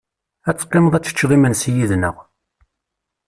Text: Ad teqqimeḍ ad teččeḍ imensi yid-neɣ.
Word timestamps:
Ad 0.49 0.57
teqqimeḍ 0.57 0.93
ad 0.95 1.03
teččeḍ 1.05 1.31
imensi 1.35 1.71
yid-neɣ. 1.77 2.15